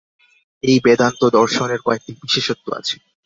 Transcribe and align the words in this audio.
এই 0.63 0.77
বেদান্ত-দর্শনের 0.85 1.79
কয়েকটি 1.81 2.11
বিশেষত্ব 2.23 2.65
আছে। 2.79 2.95